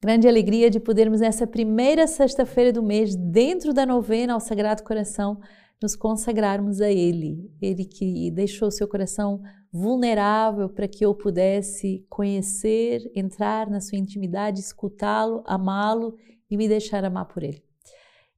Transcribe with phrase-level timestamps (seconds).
[0.00, 5.40] Grande alegria de podermos, nessa primeira sexta-feira do mês, dentro da novena ao Sagrado Coração,
[5.82, 7.50] nos consagrarmos a Ele.
[7.60, 9.42] Ele que deixou seu coração
[9.72, 16.14] vulnerável para que eu pudesse conhecer, entrar na sua intimidade, escutá-lo, amá-lo
[16.48, 17.60] e me deixar amar por Ele.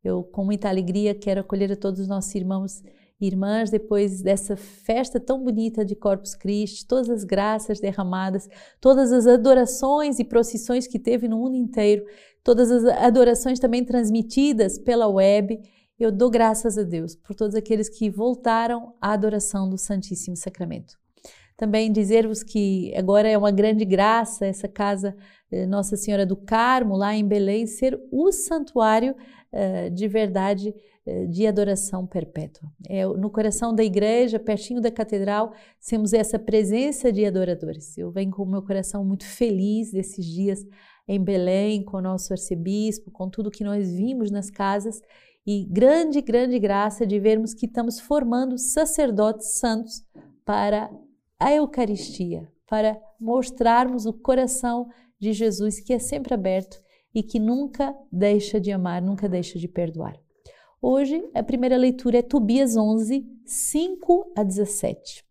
[0.02, 2.82] Eu, com muita alegria, quero acolher a todos os nossos irmãos
[3.26, 8.48] irmãs depois dessa festa tão bonita de Corpus Christi, todas as graças derramadas,
[8.80, 12.04] todas as adorações e procissões que teve no mundo inteiro,
[12.42, 15.60] todas as adorações também transmitidas pela web.
[15.98, 20.98] Eu dou graças a Deus por todos aqueles que voltaram à adoração do Santíssimo Sacramento.
[21.60, 25.14] Também dizer-vos que agora é uma grande graça essa casa
[25.52, 29.14] eh, Nossa Senhora do Carmo, lá em Belém, ser o santuário
[29.52, 30.74] eh, de verdade
[31.28, 32.70] de adoração perpétua.
[32.88, 35.52] É, no coração da igreja, pertinho da catedral,
[35.88, 37.96] temos essa presença de adoradores.
[37.96, 40.64] Eu venho com o meu coração muito feliz desses dias
[41.08, 45.00] em Belém, com o nosso arcebispo, com tudo que nós vimos nas casas
[45.46, 50.04] e grande, grande graça de vermos que estamos formando sacerdotes santos
[50.44, 50.90] para
[51.38, 56.80] a Eucaristia, para mostrarmos o coração de Jesus que é sempre aberto
[57.14, 60.16] e que nunca deixa de amar, nunca deixa de perdoar.
[60.82, 65.22] Hoje, a primeira leitura é Tobias 11, 5 a 17.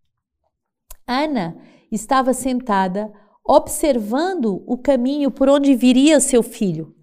[1.07, 1.57] Ana
[1.91, 3.11] estava sentada,
[3.43, 6.93] observando o caminho por onde viria seu filho.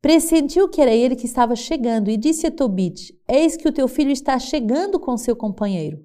[0.00, 3.88] Pressentiu que era ele que estava chegando e disse a Tobit: Eis que o teu
[3.88, 5.98] filho está chegando com seu companheiro.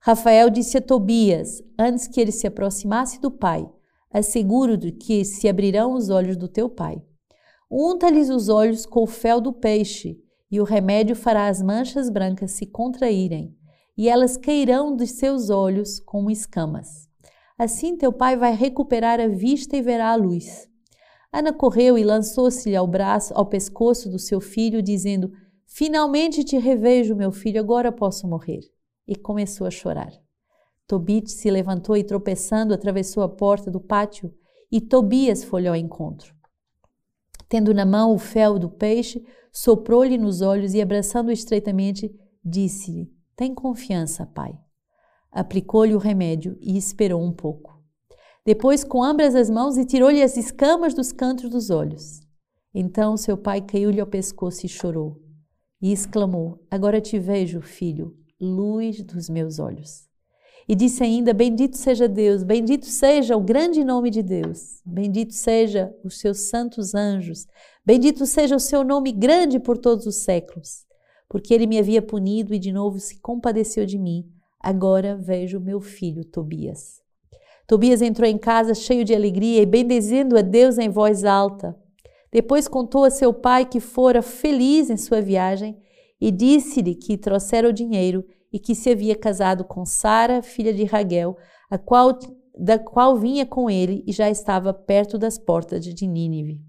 [0.00, 3.70] Rafael disse a Tobias, antes que ele se aproximasse do pai:
[4.12, 7.00] Asseguro-te que se abrirão os olhos do teu pai.
[7.70, 10.18] Unta-lhes os olhos com o fel do peixe,
[10.50, 13.56] e o remédio fará as manchas brancas se contraírem,
[13.96, 17.08] e elas cairão dos seus olhos como escamas.
[17.58, 20.68] Assim teu pai vai recuperar a vista e verá a luz.
[21.32, 25.30] Ana correu e lançou-se-lhe ao braço, ao pescoço do seu filho, dizendo:
[25.66, 28.60] Finalmente te revejo, meu filho, agora posso morrer
[29.06, 30.12] e começou a chorar.
[30.86, 34.34] Tobit se levantou e, tropeçando, atravessou a porta do pátio
[34.72, 36.39] e Tobias foi ao encontro.
[37.50, 42.08] Tendo na mão o fel do peixe, soprou-lhe nos olhos e, abraçando-o estreitamente,
[42.44, 44.56] disse-lhe: Tem confiança, pai.
[45.32, 47.76] Aplicou-lhe o remédio e esperou um pouco.
[48.46, 52.20] Depois, com ambas as mãos, e tirou-lhe as escamas dos cantos dos olhos.
[52.72, 55.20] Então seu pai caiu-lhe ao pescoço e chorou.
[55.82, 60.09] E exclamou: Agora te vejo, filho, luz dos meus olhos.
[60.70, 65.92] E disse ainda: Bendito seja Deus, bendito seja o grande nome de Deus, bendito seja
[66.04, 67.48] os seus santos anjos,
[67.84, 70.86] bendito seja o seu nome grande por todos os séculos,
[71.28, 74.30] porque ele me havia punido e de novo se compadeceu de mim.
[74.60, 77.02] Agora vejo meu filho Tobias.
[77.66, 81.76] Tobias entrou em casa cheio de alegria e bendizendo a Deus em voz alta.
[82.30, 85.76] Depois contou a seu pai que fora feliz em sua viagem
[86.20, 90.84] e disse-lhe que trouxera o dinheiro e que se havia casado com Sara, filha de
[90.84, 91.36] Raguel,
[91.70, 92.18] a qual,
[92.58, 96.60] da qual vinha com ele e já estava perto das portas de Nínive.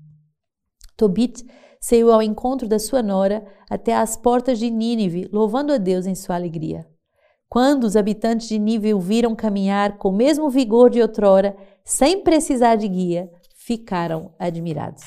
[0.95, 1.43] Tobit
[1.79, 6.13] saiu ao encontro da sua nora até às portas de Nínive, louvando a Deus em
[6.13, 6.85] sua alegria.
[7.49, 12.23] Quando os habitantes de Nínive o viram caminhar com o mesmo vigor de outrora, sem
[12.23, 15.03] precisar de guia, ficaram admirados.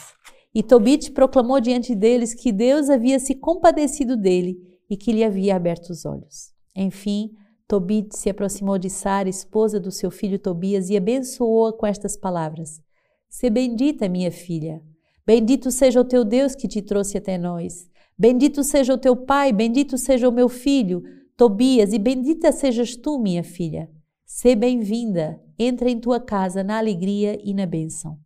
[0.55, 4.57] E Tobit proclamou diante deles que Deus havia se compadecido dele
[4.91, 6.54] e que lhe havia aberto os olhos.
[6.75, 7.33] Enfim,
[7.67, 12.81] Tobit se aproximou de Sara, esposa do seu filho Tobias, e abençoou-a com estas palavras:
[13.29, 14.83] Se bendita, minha filha.
[15.27, 17.89] Bendito seja o teu Deus que te trouxe até nós.
[18.17, 21.03] Bendito seja o teu pai, bendito seja o meu filho,
[21.37, 23.91] Tobias, e bendita sejas tu, minha filha.
[24.25, 28.19] Se bem-vinda, entra em tua casa na alegria e na bênção.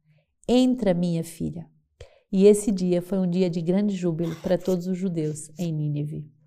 [0.47, 1.67] Entra, minha filha.
[2.31, 6.38] E esse dia foi um dia de grande júbilo para todos os judeus em Nínive.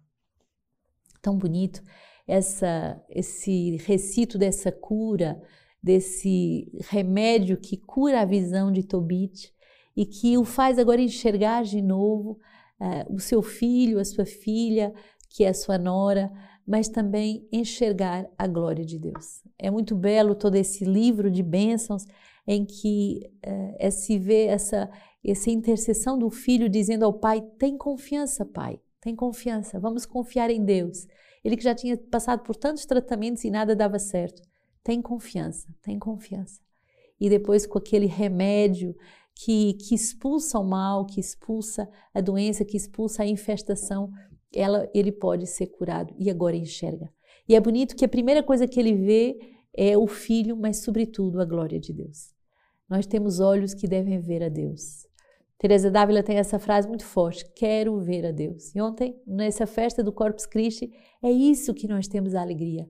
[1.22, 1.82] Tão bonito
[2.28, 5.42] essa, esse recito dessa cura,
[5.82, 9.52] desse remédio que cura a visão de Tobit
[9.96, 12.40] e que o faz agora enxergar de novo
[12.80, 14.94] uh, o seu filho, a sua filha,
[15.30, 16.32] que é a sua nora,
[16.66, 19.44] mas também enxergar a glória de Deus.
[19.58, 22.06] É muito belo todo esse livro de bênçãos
[22.48, 24.90] em que uh, é se vê essa,
[25.26, 30.64] essa intercessão do filho dizendo ao pai: tem confiança, pai, tem confiança, vamos confiar em
[30.64, 31.08] Deus.
[31.44, 34.42] Ele que já tinha passado por tantos tratamentos e nada dava certo.
[34.84, 36.62] Tem confiança, tem confiança.
[37.20, 38.96] E depois com aquele remédio
[39.36, 44.12] que, que expulsa o mal, que expulsa a doença, que expulsa a infestação,
[44.54, 47.12] ela, ele pode ser curado e agora enxerga.
[47.50, 49.40] E é bonito que a primeira coisa que ele vê
[49.74, 52.34] é o filho, mas sobretudo a glória de Deus.
[52.88, 55.08] Nós temos olhos que devem ver a Deus.
[55.62, 58.74] Teresa Dávila tem essa frase muito forte: quero ver a Deus.
[58.74, 60.92] E ontem, nessa festa do Corpus Christi,
[61.22, 62.90] é isso que nós temos a alegria.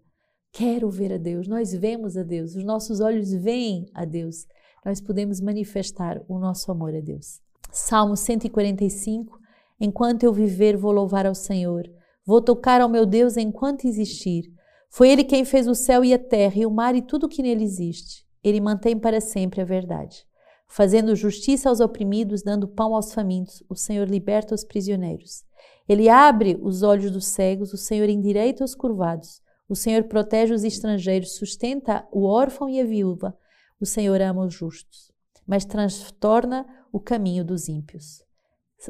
[0.54, 1.50] Quero ver a Deus.
[1.50, 4.48] Nós vemos a Deus, os nossos olhos veem a Deus.
[4.86, 7.42] Nós podemos manifestar o nosso amor a Deus.
[7.74, 9.38] Salmo 145:
[9.78, 11.84] Enquanto eu viver, vou louvar ao Senhor.
[12.26, 14.46] Vou tocar ao meu Deus enquanto existir.
[14.90, 17.44] Foi Ele quem fez o céu e a terra, e o mar e tudo que
[17.44, 18.26] nele existe.
[18.42, 20.26] Ele mantém para sempre a verdade.
[20.72, 25.44] Fazendo justiça aos oprimidos, dando pão aos famintos, o Senhor liberta os prisioneiros.
[25.88, 29.42] Ele abre os olhos dos cegos, o Senhor endireita os curvados.
[29.68, 33.38] O Senhor protege os estrangeiros, sustenta o órfão e a viúva.
[33.82, 35.12] O Senhor ama os justos,
[35.46, 38.24] mas transtorna o caminho dos ímpios.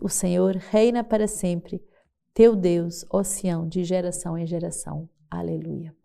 [0.04, 1.84] O Senhor reina para sempre.
[2.32, 5.10] Teu Deus, ó Sião, de geração em geração.
[5.32, 5.96] Aleluia.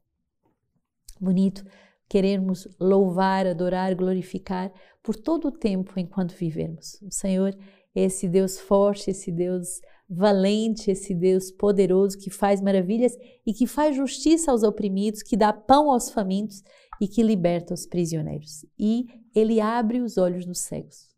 [1.20, 1.62] Bonito
[2.08, 4.72] queremos louvar, adorar, glorificar
[5.02, 7.00] por todo o tempo enquanto vivemos.
[7.02, 7.56] O Senhor
[7.94, 13.66] é esse Deus forte, esse Deus valente, esse Deus poderoso que faz maravilhas e que
[13.66, 16.62] faz justiça aos oprimidos, que dá pão aos famintos
[17.00, 18.64] e que liberta os prisioneiros.
[18.78, 21.08] E ele abre os olhos dos cegos.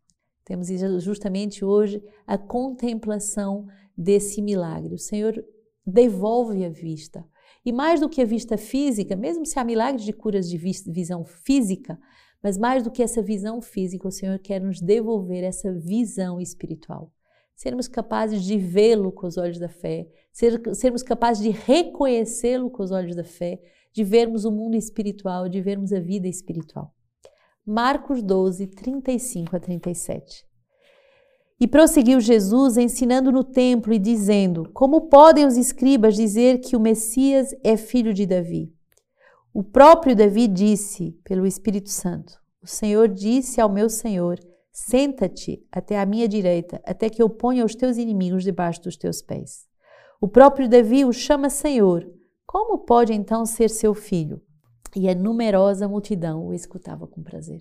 [0.43, 0.67] Temos
[1.03, 4.95] justamente hoje a contemplação desse milagre.
[4.95, 5.35] O Senhor
[5.85, 7.23] devolve a vista.
[7.65, 11.25] E mais do que a vista física, mesmo se há milagres de curas de visão
[11.25, 11.99] física,
[12.41, 17.11] mas mais do que essa visão física, o Senhor quer nos devolver essa visão espiritual.
[17.55, 22.81] Sermos capazes de vê-lo com os olhos da fé, ser, sermos capazes de reconhecê-lo com
[22.81, 23.59] os olhos da fé,
[23.91, 26.93] de vermos o mundo espiritual, de vermos a vida espiritual.
[27.65, 30.48] Marcos 12, 35 a 37.
[31.61, 36.79] E prosseguiu Jesus ensinando no templo e dizendo: Como podem os escribas dizer que o
[36.79, 38.73] Messias é filho de Davi?
[39.53, 44.39] O próprio Davi disse pelo Espírito Santo: O Senhor disse ao meu Senhor:
[44.71, 49.21] Senta-te até a minha direita, até que eu ponha os teus inimigos debaixo dos teus
[49.21, 49.67] pés.
[50.21, 52.09] O próprio Davi o chama Senhor.
[52.45, 54.41] Como pode então ser seu filho?
[54.95, 57.59] E a numerosa multidão o escutava com prazer.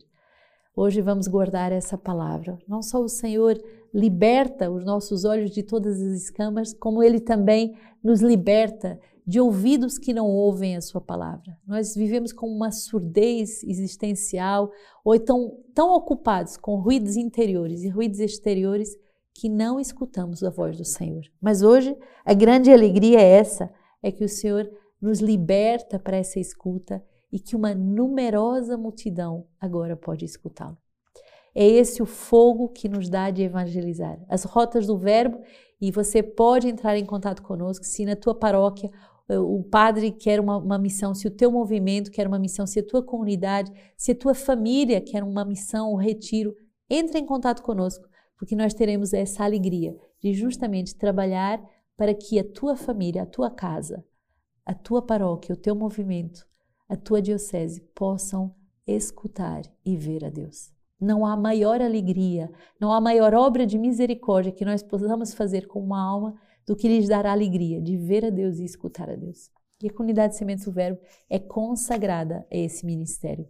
[0.75, 2.57] Hoje vamos guardar essa palavra.
[2.69, 3.61] Não só o Senhor
[3.93, 9.99] liberta os nossos olhos de todas as escamas, como Ele também nos liberta de ouvidos
[9.99, 11.59] que não ouvem a Sua palavra.
[11.67, 14.71] Nós vivemos com uma surdez existencial,
[15.05, 18.97] ou então tão ocupados com ruídos interiores e ruídos exteriores
[19.35, 21.25] que não escutamos a voz do Senhor.
[21.41, 23.71] Mas hoje a grande alegria é essa,
[24.03, 24.71] é que o Senhor
[25.01, 30.77] nos liberta para essa escuta e que uma numerosa multidão agora pode escutá-lo.
[31.55, 34.19] É esse o fogo que nos dá de evangelizar.
[34.29, 35.41] As rotas do verbo,
[35.81, 38.91] e você pode entrar em contato conosco se na tua paróquia
[39.29, 42.81] eh, o padre quer uma, uma, missão, se o teu movimento quer uma missão, se
[42.81, 46.55] a tua comunidade, se a tua família quer uma missão, um retiro,
[46.91, 51.63] entre em contato conosco, porque nós teremos essa alegria de justamente trabalhar
[51.97, 54.05] para que a tua família, a tua casa,
[54.65, 56.49] a tua paróquia, o teu movimento
[56.89, 58.55] a tua diocese possam
[58.87, 60.78] escutar e ver a Deus.
[61.01, 62.51] Não há maior alegria,
[62.81, 66.35] não há maior obra de misericórdia que nós possamos fazer com uma alma
[66.67, 69.51] do que lhes dar a alegria de ver a Deus e escutar a Deus.
[69.83, 71.01] E a comunidade Sementes do Verbo
[71.31, 73.49] é consagrada a esse ministério.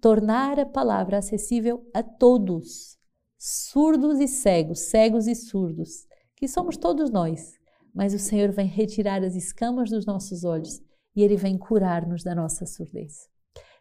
[0.00, 2.98] Tornar a palavra acessível a todos,
[3.38, 7.54] surdos e cegos, cegos e surdos, que somos todos nós,
[7.94, 10.82] mas o Senhor vem retirar as escamas dos nossos olhos
[11.16, 13.33] e ele vem curar-nos da nossa surdez.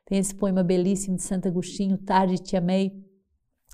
[0.05, 2.91] Tem esse poema belíssimo de Santo Agostinho, Tarde Te Amei,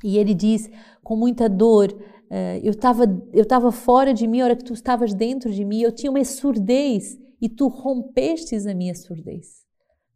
[0.03, 0.69] e ele diz
[1.03, 4.73] com muita dor: uh, eu estava eu tava fora de mim, a hora que tu
[4.73, 9.65] estavas dentro de mim, eu tinha uma surdez e tu rompestes a minha surdez.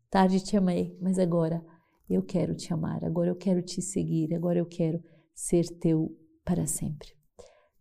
[0.09, 1.63] Tarde te amei, mas agora
[2.09, 5.01] eu quero te amar, agora eu quero te seguir, agora eu quero
[5.33, 6.15] ser teu
[6.45, 7.22] para sempre.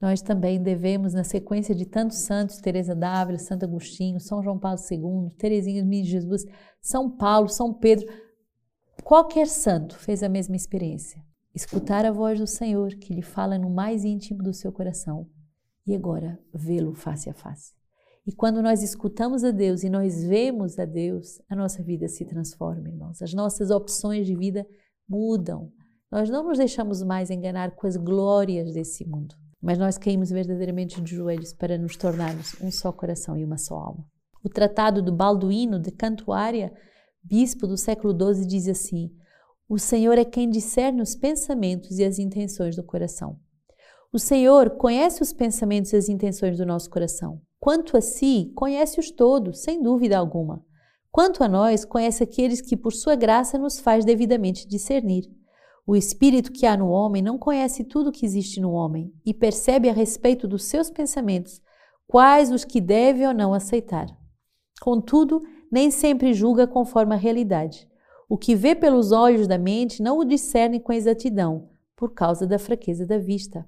[0.02, 4.76] Nós também devemos, na sequência de tantos santos, Teresa d'Ávila, Santo Agostinho, São João Paulo
[4.90, 6.44] II, Teresinha de Jesus,
[6.80, 8.12] São Paulo, São Pedro,
[9.04, 11.23] qualquer santo fez a mesma experiência.
[11.54, 15.30] Escutar a voz do Senhor que lhe fala no mais íntimo do seu coração
[15.87, 17.73] e agora vê-lo face a face.
[18.26, 22.25] E quando nós escutamos a Deus e nós vemos a Deus, a nossa vida se
[22.25, 23.23] transforma, irmãos.
[23.23, 24.66] As nossas opções de vida
[25.09, 25.71] mudam.
[26.11, 31.00] Nós não nos deixamos mais enganar com as glórias desse mundo mas nós caímos verdadeiramente
[31.00, 34.04] de joelhos para nos tornarmos um só coração e uma só alma.
[34.45, 36.73] O tratado do Balduíno de Cantuária,
[37.23, 39.12] bispo do século XII, diz assim:
[39.69, 43.38] O Senhor é quem discerne os pensamentos e as intenções do coração.
[44.12, 47.40] O Senhor conhece os pensamentos e as intenções do nosso coração.
[47.61, 50.62] Quanto a si, conhece-os todos, sem dúvida alguma.
[51.12, 55.31] Quanto a nós, conhece aqueles que por sua graça nos faz devidamente discernir.
[55.85, 59.35] O espírito que há no homem não conhece tudo o que existe no homem e
[59.35, 61.61] percebe a respeito dos seus pensamentos
[62.07, 64.07] quais os que deve ou não aceitar.
[64.81, 67.89] Contudo, nem sempre julga conforme a realidade.
[68.29, 72.61] O que vê pelos olhos da mente não o discerne com exatidão, por causa da
[72.61, 73.67] fraqueza da vista.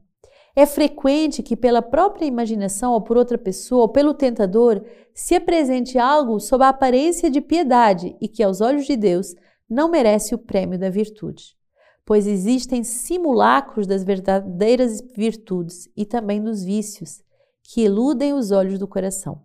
[0.54, 5.98] É frequente que, pela própria imaginação ou por outra pessoa ou pelo tentador, se apresente
[5.98, 9.34] algo sob a aparência de piedade e que, aos olhos de Deus,
[9.68, 11.56] não merece o prêmio da virtude
[12.04, 17.22] pois existem simulacros das verdadeiras virtudes e também dos vícios,
[17.62, 19.42] que eludem os olhos do coração.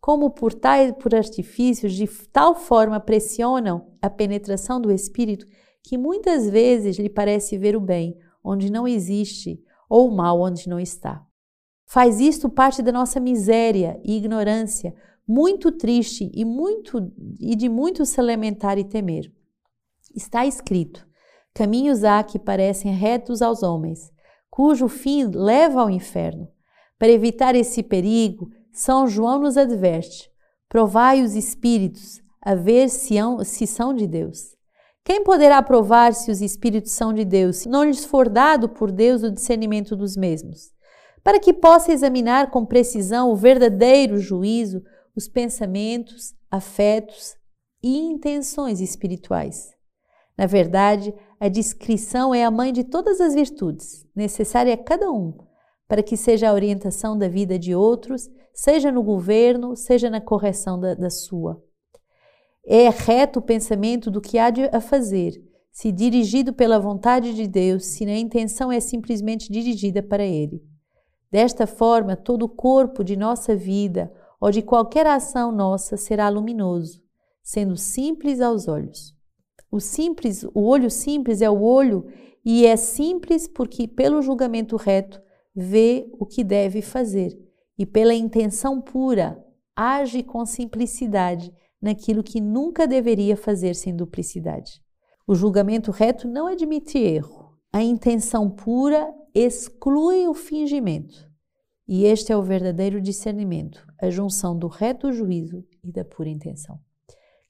[0.00, 5.46] Como por, tais, por artifícios de tal forma pressionam a penetração do espírito
[5.82, 10.68] que muitas vezes lhe parece ver o bem onde não existe ou o mal onde
[10.68, 11.24] não está.
[11.86, 14.94] Faz isto parte da nossa miséria e ignorância,
[15.26, 19.32] muito triste e muito e de muito se lamentar e temer.
[20.14, 21.06] Está escrito:
[21.56, 24.12] Caminhos há que parecem retos aos homens,
[24.50, 26.46] cujo fim leva ao inferno.
[26.98, 30.30] Para evitar esse perigo, São João nos adverte:
[30.68, 33.16] provai os espíritos, a ver se,
[33.66, 34.54] são de Deus.
[35.02, 38.92] Quem poderá provar se os espíritos são de Deus, se não lhes for dado por
[38.92, 40.74] Deus o discernimento dos mesmos?
[41.24, 44.82] Para que possa examinar com precisão o verdadeiro juízo,
[45.16, 47.34] os pensamentos, afetos
[47.82, 49.74] e intenções espirituais.
[50.36, 55.36] Na verdade, a discrição é a mãe de todas as virtudes, necessária a cada um,
[55.86, 60.80] para que seja a orientação da vida de outros, seja no governo, seja na correção
[60.80, 61.62] da, da sua.
[62.64, 65.40] É reto o pensamento do que há de a fazer,
[65.70, 70.64] se dirigido pela vontade de Deus, se a intenção é simplesmente dirigida para Ele.
[71.30, 77.02] Desta forma, todo o corpo de nossa vida ou de qualquer ação nossa será luminoso,
[77.42, 79.15] sendo simples aos olhos.
[79.76, 82.06] O simples, o olho simples é o olho
[82.42, 85.20] e é simples porque pelo julgamento reto
[85.54, 87.38] vê o que deve fazer
[87.78, 89.38] e pela intenção pura
[89.76, 94.80] age com simplicidade naquilo que nunca deveria fazer sem duplicidade.
[95.26, 97.54] O julgamento reto não admite erro.
[97.70, 101.30] A intenção pura exclui o fingimento.
[101.86, 106.80] E este é o verdadeiro discernimento, a junção do reto juízo e da pura intenção.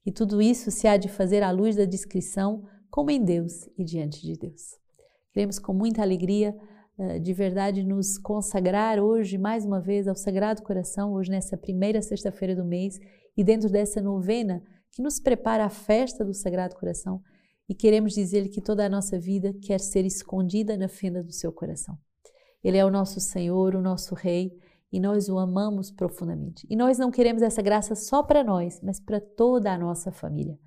[0.06, 3.84] E tudo isso se há de fazer à luz da discrição, como em Deus e
[3.84, 4.78] diante de Deus.
[5.32, 6.56] Queremos com muita alegria,
[6.96, 12.00] eh, de verdade, nos consagrar hoje, mais uma vez, ao Sagrado Coração, hoje nessa primeira
[12.00, 13.00] sexta-feira do mês,
[13.36, 17.20] e dentro dessa novena que nos prepara a festa do Sagrado Coração,
[17.68, 21.52] e queremos dizer-lhe que toda a nossa vida quer ser escondida na fenda do seu
[21.52, 21.98] coração.
[22.62, 24.52] Ele é o nosso Senhor, o nosso Rei,
[24.96, 26.66] e nós o amamos profundamente.
[26.70, 30.58] E nós não queremos essa graça só para nós, mas para toda a nossa família.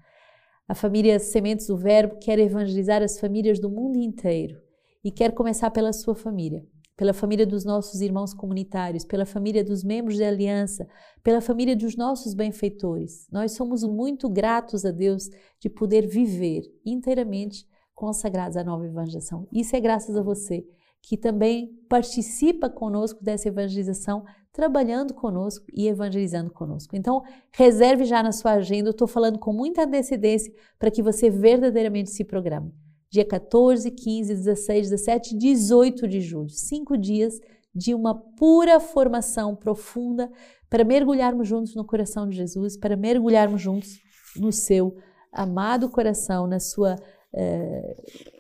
[0.68, 4.62] A família Sementes do Verbo quer evangelizar as famílias do mundo inteiro
[5.04, 6.64] e quer começar pela sua família,
[6.96, 10.88] pela família dos nossos irmãos comunitários, pela família dos membros da aliança,
[11.24, 13.28] pela família dos nossos benfeitores.
[13.32, 15.28] Nós somos muito gratos a Deus
[15.60, 19.48] de poder viver inteiramente consagrados à nova evangelização.
[19.52, 20.64] Isso é graças a você
[21.02, 26.96] que também participa conosco dessa evangelização, trabalhando conosco e evangelizando conosco.
[26.96, 31.30] Então, reserve já na sua agenda, eu estou falando com muita antecedência para que você
[31.30, 32.74] verdadeiramente se programe.
[33.12, 37.40] Dia 14, 15, 16, 17 18 de julho, cinco dias
[37.74, 40.30] de uma pura formação profunda
[40.70, 44.00] para mergulharmos juntos no coração de Jesus, para mergulharmos juntos
[44.36, 44.96] no seu
[45.32, 46.96] amado coração, na sua
[47.34, 47.96] é,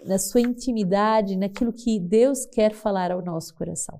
[0.05, 3.99] na sua intimidade, naquilo que Deus quer falar ao nosso coração.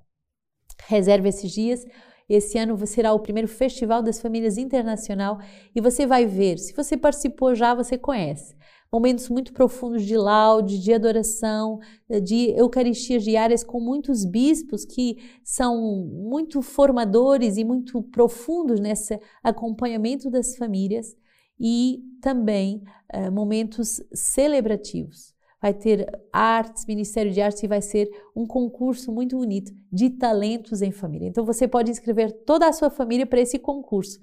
[0.86, 1.84] Reserve esses dias.
[2.28, 5.38] Esse ano será o primeiro Festival das Famílias Internacional
[5.74, 8.54] e você vai ver, se você participou já, você conhece.
[8.92, 11.78] Momentos muito profundos de laude, de adoração,
[12.22, 20.28] de eucaristias diárias com muitos bispos que são muito formadores e muito profundos nesse acompanhamento
[20.30, 21.16] das famílias
[21.60, 22.82] e também
[23.14, 25.34] uh, momentos celebrativos.
[25.60, 30.80] Vai ter artes, Ministério de Artes, e vai ser um concurso muito bonito de talentos
[30.80, 31.28] em família.
[31.28, 34.18] Então você pode inscrever toda a sua família para esse concurso.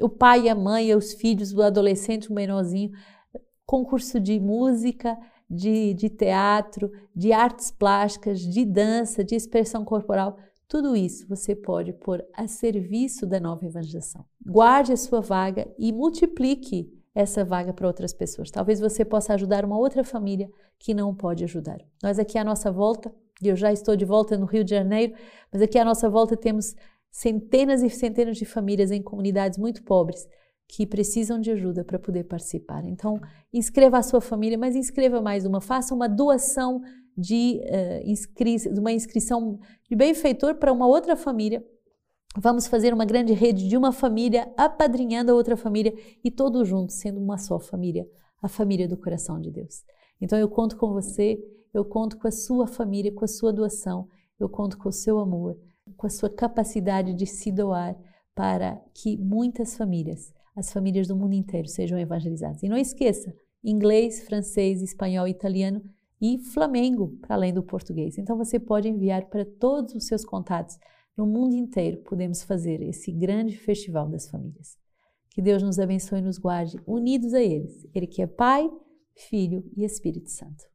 [0.00, 2.90] O pai, a mãe, os filhos, o adolescente, o menorzinho.
[3.64, 5.16] Concurso de música,
[5.48, 10.36] de, de teatro, de artes plásticas, de dança, de expressão corporal
[10.72, 14.24] tudo isso você pode pôr a serviço da nova evangelização.
[14.42, 18.50] Guarde a sua vaga e multiplique essa vaga para outras pessoas.
[18.50, 21.76] Talvez você possa ajudar uma outra família que não pode ajudar.
[22.02, 25.12] Nós aqui à nossa volta, e eu já estou de volta no Rio de Janeiro,
[25.52, 26.74] mas aqui à nossa volta temos
[27.10, 30.26] centenas e centenas de famílias em comunidades muito pobres,
[30.66, 32.82] que precisam de ajuda para poder participar.
[32.86, 33.20] Então,
[33.52, 36.80] inscreva a sua família, mas inscreva mais uma, faça uma doação
[37.16, 41.64] de, uh, inscri de uma inscrição de benfeitor para uma outra família.
[42.36, 46.96] Vamos fazer uma grande rede de uma família apadrinhando a outra família e todos juntos
[46.96, 48.06] sendo uma só família,
[48.42, 49.84] a família do coração de Deus.
[50.20, 51.38] Então eu conto com você,
[51.74, 54.08] eu conto com a sua família, com a sua doação,
[54.40, 55.58] eu conto com o seu amor,
[55.96, 57.96] com a sua capacidade de se doar
[58.34, 62.62] para que muitas famílias, as famílias do mundo inteiro, sejam evangelizadas.
[62.62, 65.82] E não esqueça, inglês, francês, espanhol, italiano
[66.22, 68.16] e Flamengo, para além do português.
[68.16, 70.78] Então você pode enviar para todos os seus contatos
[71.16, 71.98] no mundo inteiro.
[72.04, 74.78] Podemos fazer esse grande festival das famílias.
[75.30, 77.84] Que Deus nos abençoe e nos guarde unidos a eles.
[77.92, 78.70] Ele que é Pai,
[79.16, 80.71] Filho e Espírito Santo.